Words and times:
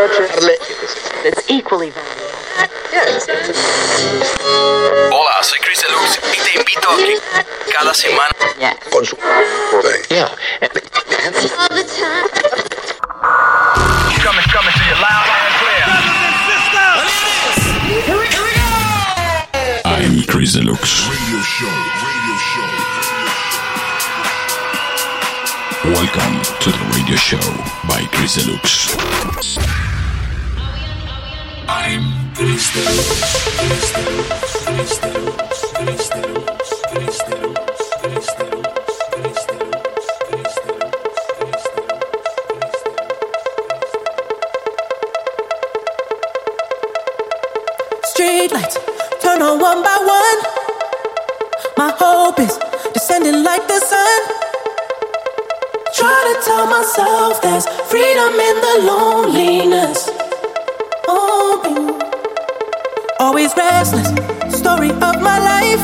It's 0.00 1.50
equally 1.50 1.90
valuable. 1.90 2.28
Hola, 5.10 5.42
soy 5.42 5.58
Chris 5.58 5.82
Deluxe 5.82 6.20
y 6.32 6.38
te 6.40 6.56
invito 6.56 6.88
a 6.88 6.96
que 6.96 7.18
cada 7.72 7.92
semana 7.92 8.30
con 8.92 9.04
su 9.04 9.16
yeah. 10.08 10.28
coming, 14.22 14.44
coming 14.52 14.72
to 14.72 14.84
you 14.86 14.94
loud 15.02 15.26
and 15.34 15.54
clear. 15.58 15.86
I'm 19.84 20.22
Chris 20.28 20.52
Deluxe. 20.52 21.08
Radio 21.08 21.40
show, 21.42 21.74
radio 22.06 22.36
show. 22.54 22.70
Welcome 25.90 26.42
to 26.60 26.70
the 26.70 26.78
radio 26.94 27.16
show 27.16 27.42
by 27.88 28.06
Chris 28.12 28.34
Deluxe. 28.36 29.87
Tell 56.44 56.66
myself 56.66 57.42
there's 57.42 57.66
freedom 57.90 58.32
in 58.32 58.56
the 58.60 58.74
loneliness. 58.86 60.17
Always 63.18 63.52
restless. 63.56 64.08
Story 64.56 64.90
of 64.90 65.20
my 65.20 65.38
life. 65.52 65.82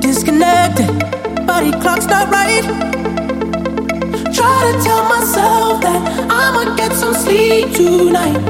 Disconnected, 0.00 0.88
body 1.46 1.70
clock's 1.82 2.06
not 2.06 2.30
right. 2.30 2.64
Try 4.34 4.72
to 4.72 4.80
tell 4.84 5.08
myself 5.08 5.80
that 5.82 6.00
I'ma 6.30 6.74
get 6.76 6.92
some 6.92 7.14
sleep 7.14 7.72
tonight. 7.74 8.40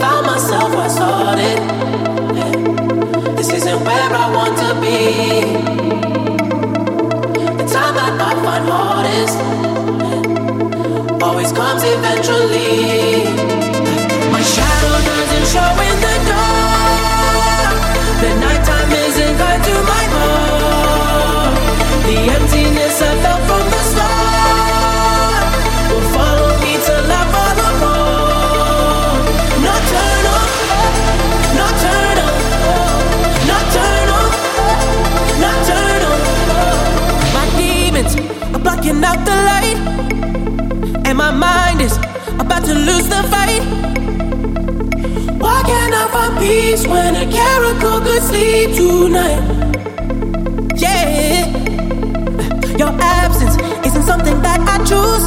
Found 0.00 0.26
myself 0.26 0.70
where 0.74 0.84
I 0.84 0.88
started. 0.88 1.58
This 3.36 3.52
isn't 3.52 3.80
where 3.84 4.12
I 4.12 4.30
want 4.34 4.58
to 4.58 4.74
be. 4.80 4.98
The 7.56 7.64
time 7.72 7.94
that 7.94 8.20
I 8.20 8.34
find 8.44 8.68
hardest 8.68 9.53
always 11.34 11.52
comes 11.52 11.82
eventually. 11.82 13.43
Peace 46.74 46.86
when 46.86 47.14
a 47.14 47.30
character 47.30 48.00
could 48.04 48.22
sleep 48.22 48.74
tonight? 48.76 49.42
Yeah. 50.76 51.46
Your 52.76 52.92
absence 53.00 53.56
isn't 53.86 54.02
something 54.02 54.40
that 54.42 54.60
I 54.74 54.78
choose. 54.90 55.24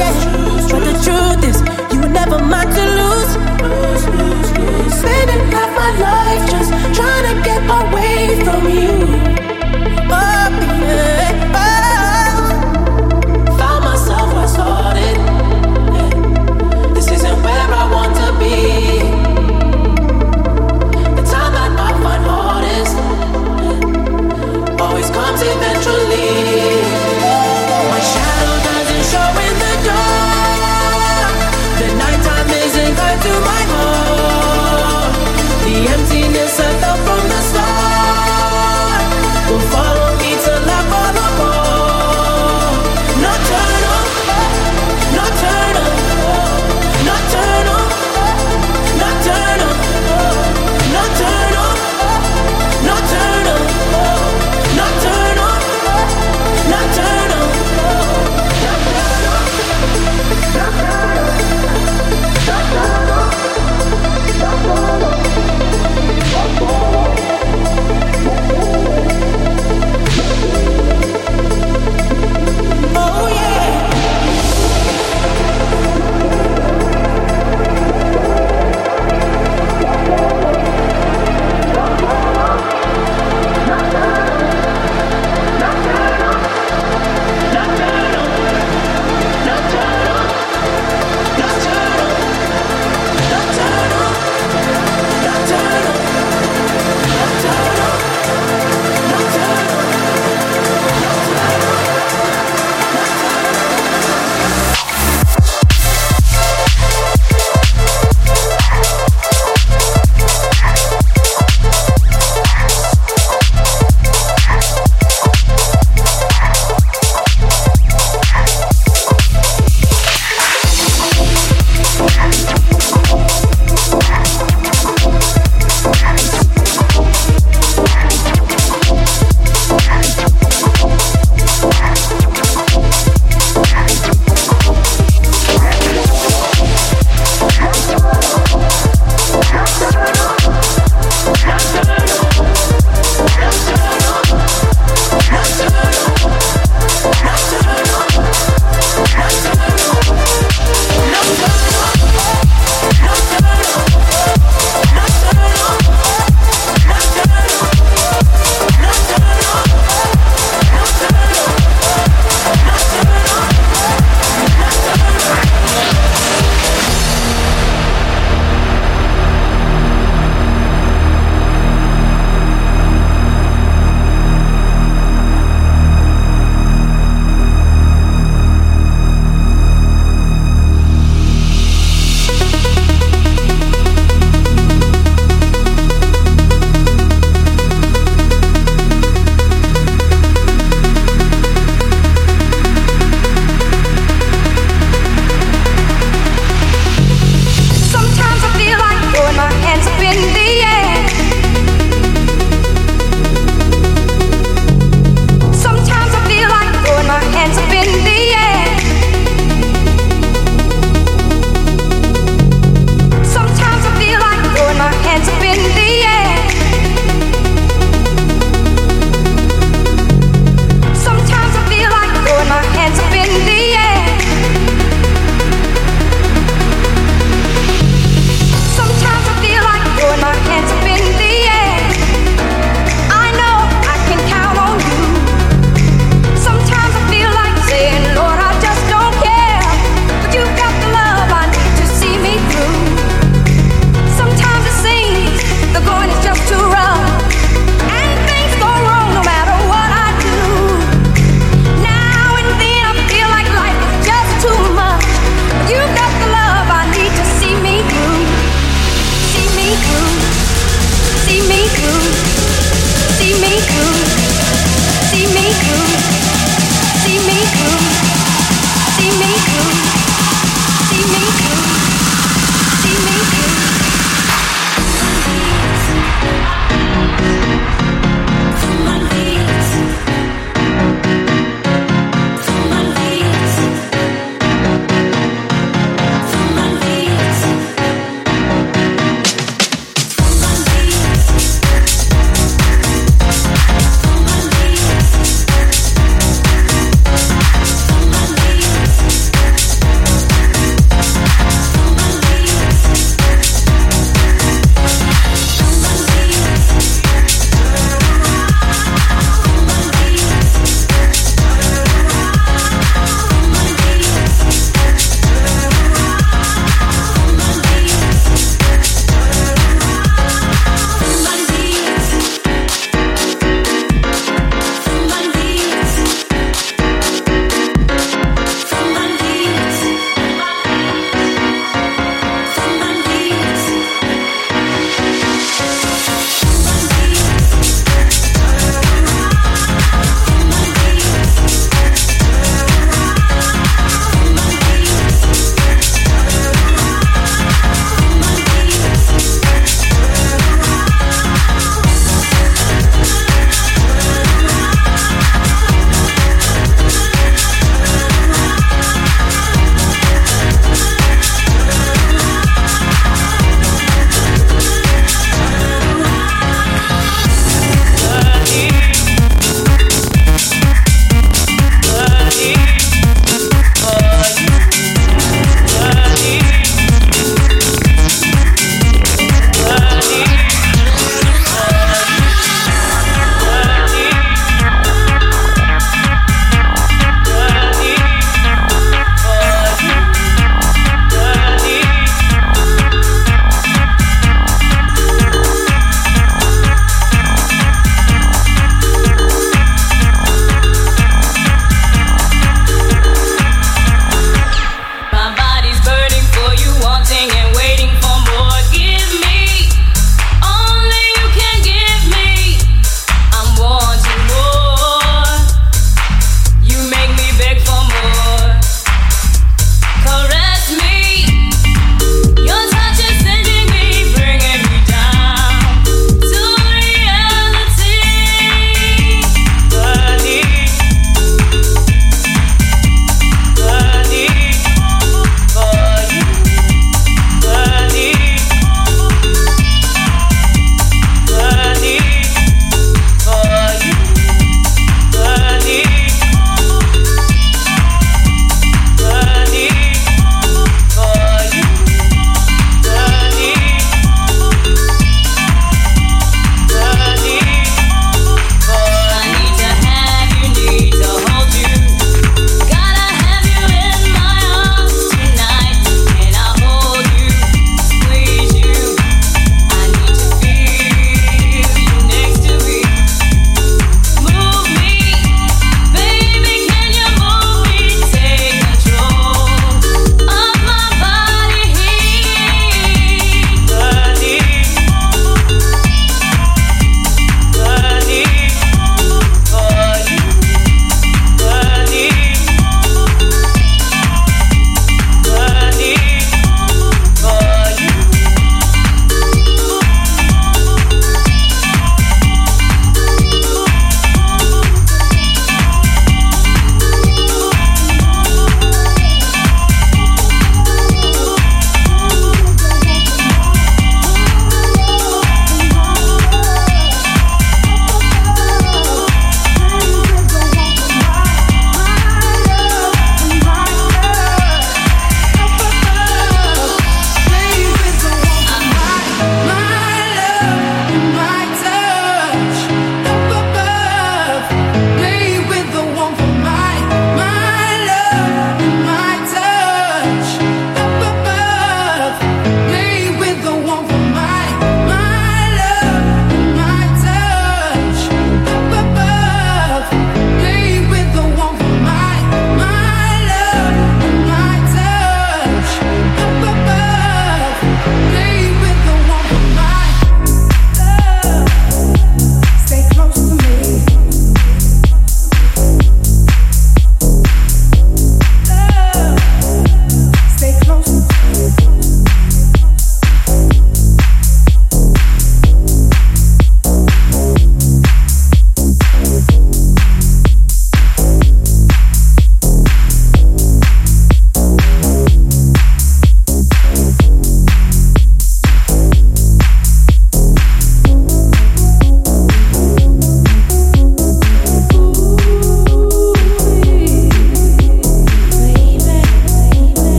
Yeah. 0.00 0.70
But 0.70 0.82
the 0.88 0.94
truth 1.04 1.42
is, 1.50 1.58
you 1.92 2.00
were 2.00 2.08
never 2.08 2.38
mine 2.38 2.68
to 2.76 2.84
lose. 3.00 3.32
Spending 4.98 5.44
half 5.52 5.70
my 5.80 5.90
life 6.06 6.50
just 6.50 6.70
trying 6.96 7.26
to 7.28 7.34
get 7.44 7.62
away 7.78 8.44
from 8.44 8.62
you. 8.68 9.35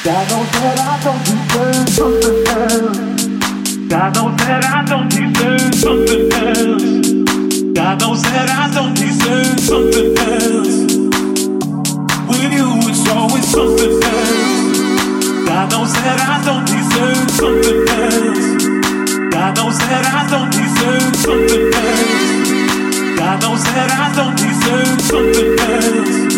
I 0.00 0.24
know 0.30 0.44
that 0.44 0.78
I 0.78 0.94
don't 1.02 1.22
deserve 1.26 1.88
something 1.88 2.46
else. 2.46 2.98
I 3.92 4.10
know 4.14 4.30
that 4.36 4.64
I 4.64 4.84
don't 4.86 5.08
deserve 5.10 5.74
something 5.74 6.32
else. 6.32 7.08
I 7.76 7.94
know 7.98 8.14
that 8.14 8.48
I 8.48 8.70
don't 8.72 8.94
deserve 8.94 9.58
something 9.58 10.16
else. 10.16 10.78
With 12.30 12.52
you, 12.54 12.68
it's 12.88 13.08
always 13.10 13.46
something 13.50 13.98
else. 14.02 14.78
I 15.50 15.66
know 15.68 15.84
that 15.84 16.20
I 16.22 16.44
don't 16.46 16.64
deserve 16.64 17.30
something 17.34 17.80
else. 17.98 18.46
I 19.34 19.52
know 19.52 19.70
that 19.70 20.04
I 20.06 20.22
don't 20.30 20.50
deserve 20.54 21.16
something 21.16 21.74
else. 21.74 22.38
I 23.20 23.36
know 23.42 23.56
that 23.56 23.90
I 23.90 24.14
don't 24.14 24.36
deserve 24.38 25.00
something 25.02 25.58
else. 25.58 26.37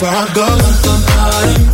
Where 0.00 0.10
I 0.10 0.32
go. 0.32 1.69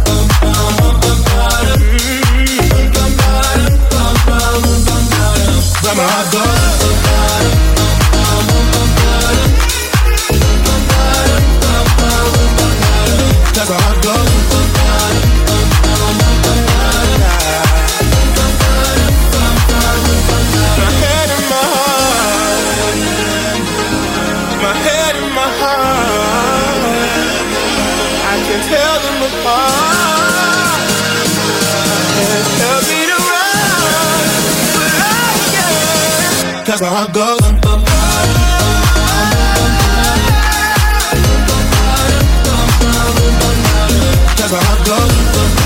Cause 44.47 44.53
my 44.53 44.63
heart 44.63 44.87
goes. 44.87 45.66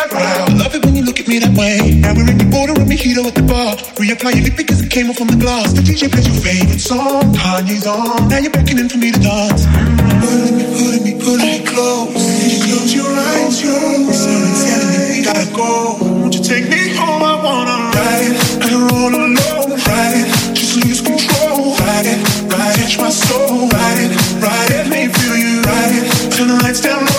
I 0.00 0.48
love 0.56 0.74
it 0.74 0.84
when 0.84 0.96
you 0.96 1.04
look 1.04 1.20
at 1.20 1.28
me 1.28 1.38
that 1.40 1.52
way. 1.52 2.00
Now 2.00 2.16
we're 2.16 2.24
in 2.24 2.38
the 2.40 2.48
border 2.48 2.72
with 2.72 2.88
mojito 2.88 3.20
at 3.28 3.36
the 3.36 3.44
bar. 3.44 3.76
Reapply 4.00 4.32
your 4.32 4.44
lip 4.48 4.56
because 4.56 4.80
it 4.80 4.88
came 4.88 5.10
off 5.10 5.20
from 5.20 5.28
the 5.28 5.36
glass. 5.36 5.76
The 5.76 5.84
DJ 5.84 6.08
plays 6.08 6.24
your 6.24 6.40
favorite 6.40 6.80
song. 6.80 7.36
Kanye's 7.36 7.84
on. 7.84 8.28
Now 8.32 8.40
you're 8.40 8.50
beckoning 8.50 8.88
for 8.88 8.96
me 8.96 9.12
to 9.12 9.20
dance. 9.20 9.68
Pulling 9.68 10.56
me, 10.56 10.64
pulling 10.72 11.04
me, 11.04 11.12
pulling 11.20 11.44
me 11.44 11.60
close. 11.68 12.16
Close 12.16 12.92
your 12.96 13.12
eyes, 13.12 13.60
your 13.60 13.76
Someone 14.08 14.56
telling 14.64 14.88
me 14.88 15.00
we 15.12 15.18
gotta 15.20 15.48
go. 15.52 16.00
Won't 16.00 16.32
you 16.32 16.42
take 16.48 16.64
me 16.72 16.96
home? 16.96 17.20
I 17.20 17.36
wanna 17.36 17.92
ride 17.92 18.24
it. 18.24 18.36
I 18.64 18.72
roll 18.72 19.12
alone. 19.12 19.68
Ride 19.84 20.16
it. 20.16 20.28
Just 20.56 20.80
lose 20.80 21.04
control. 21.04 21.76
Ride 21.76 22.08
it. 22.08 22.20
Ride 22.48 22.80
it. 22.80 22.96
My 22.96 23.12
soul. 23.12 23.68
Ride 23.68 24.00
it. 24.00 24.10
Ride 24.40 24.72
it. 24.72 24.80
Let 24.80 24.88
me 24.88 25.12
feel 25.12 25.36
you. 25.36 25.60
Ride 25.60 25.92
it. 25.92 26.08
Turn 26.32 26.48
the 26.48 26.56
lights 26.64 26.80
down 26.80 27.09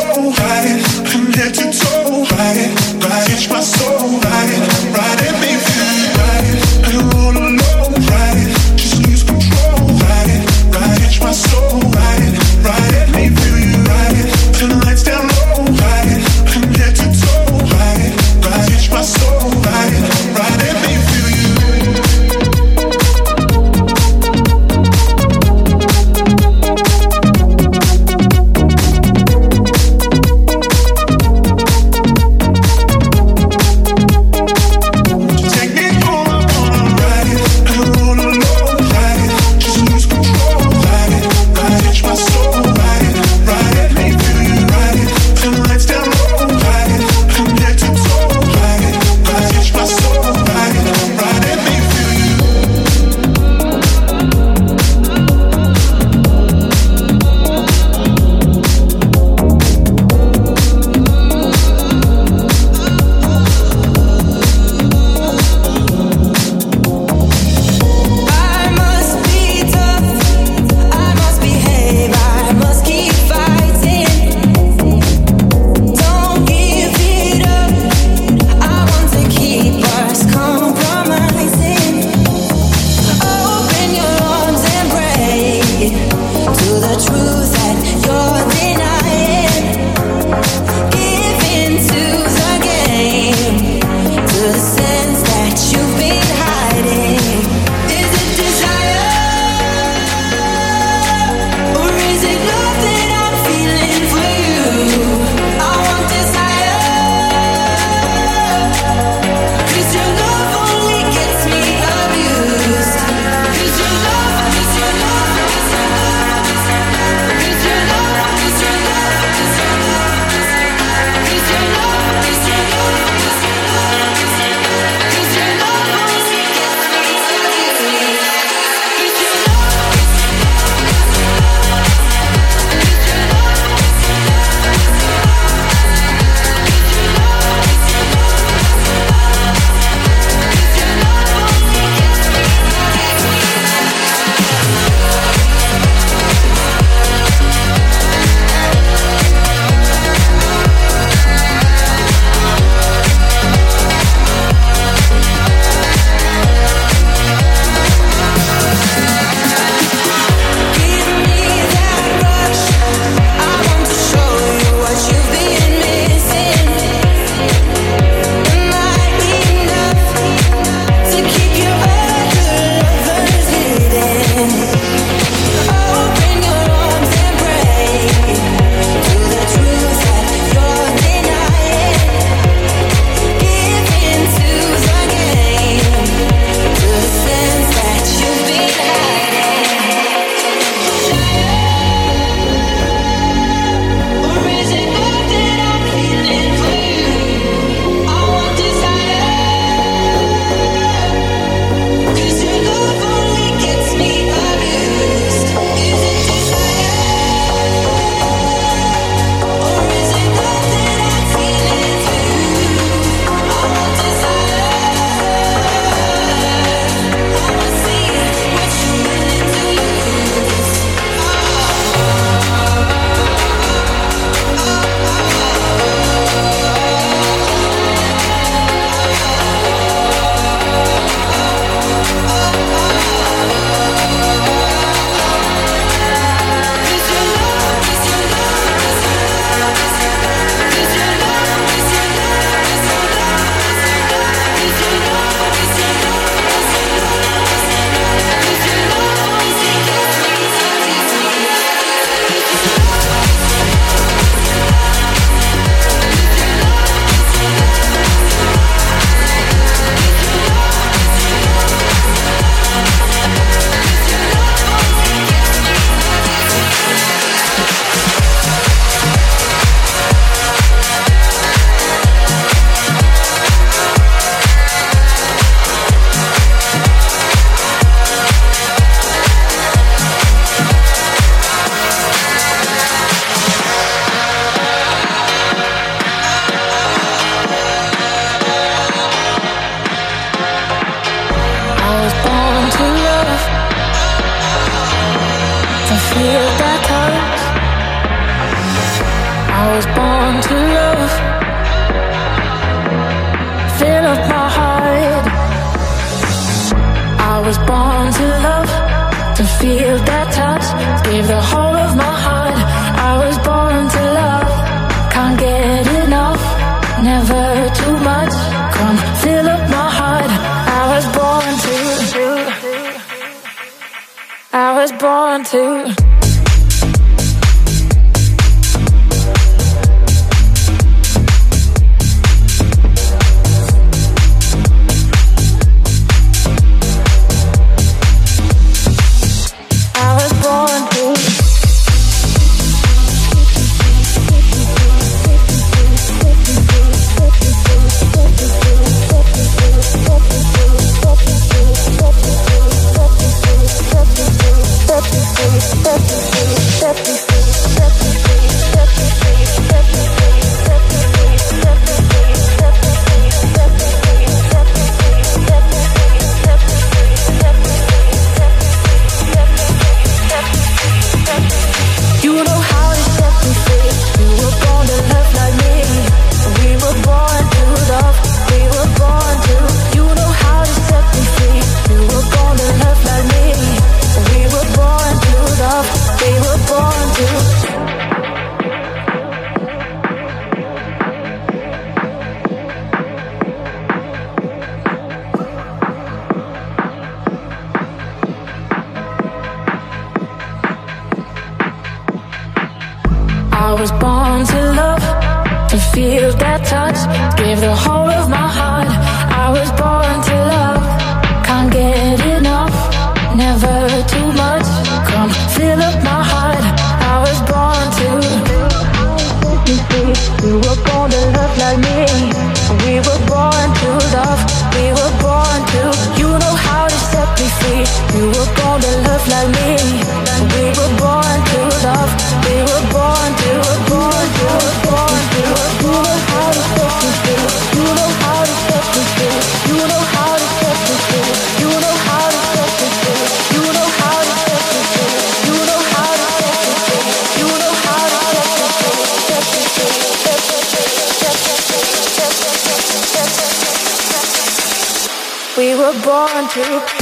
to. 456.54 457.01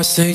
I 0.00 0.02
say 0.02 0.34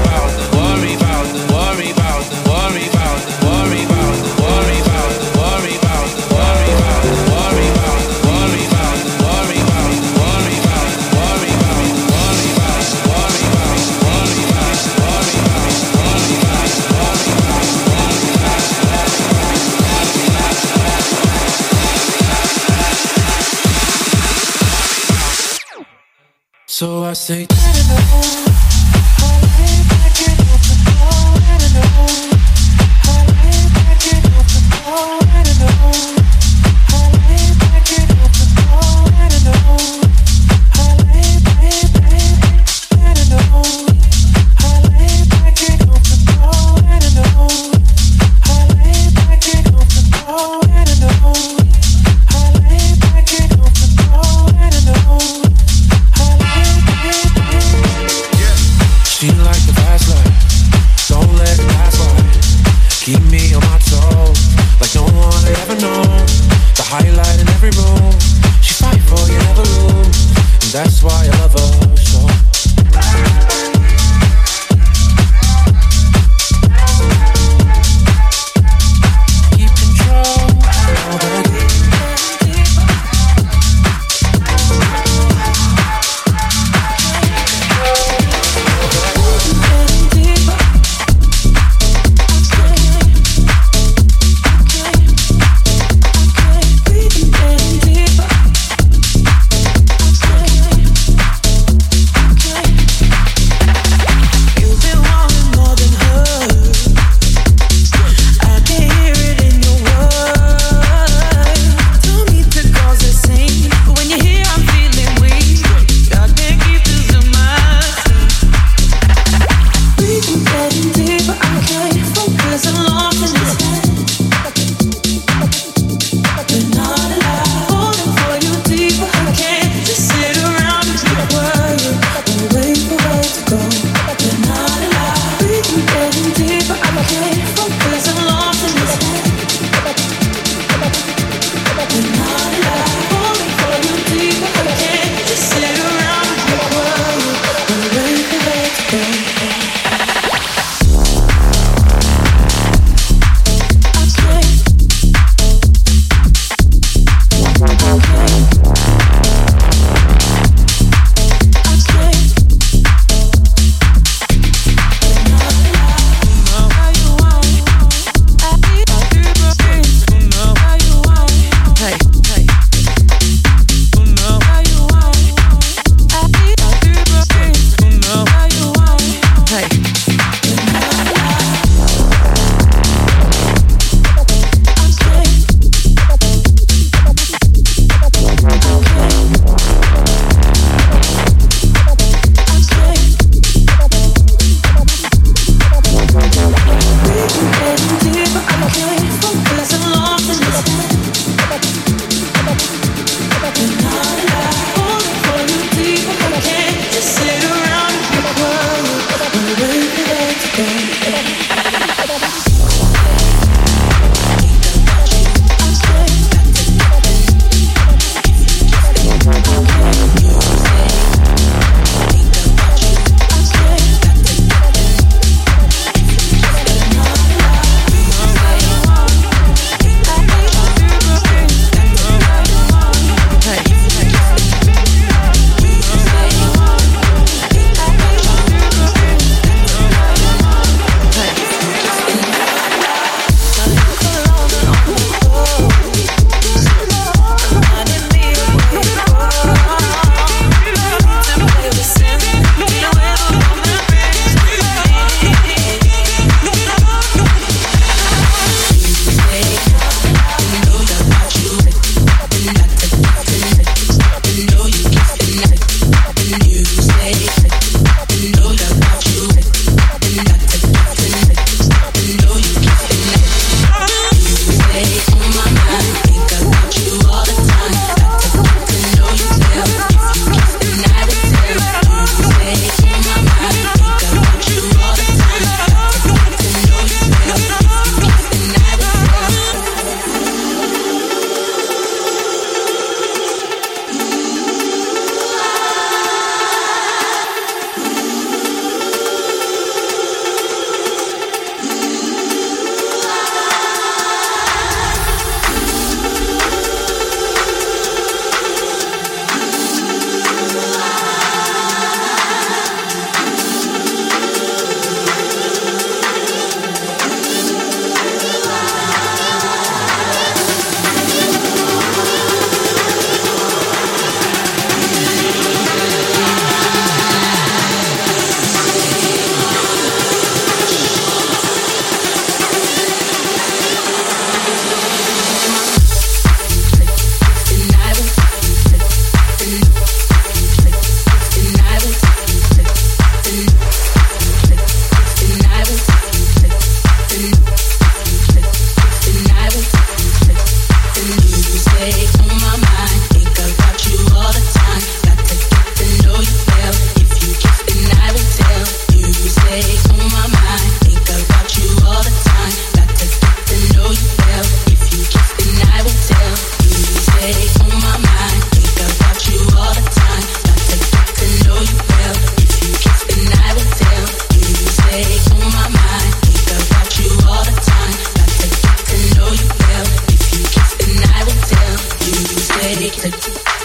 So 26.81 27.03
I 27.03 27.13
say. 27.13 28.40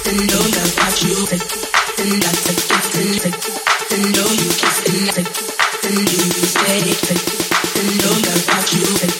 Thank 0.06 0.30
you. 9.10 9.15